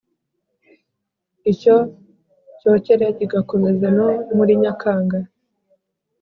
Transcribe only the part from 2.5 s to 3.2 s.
cyokere